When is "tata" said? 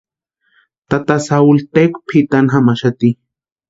0.89-1.15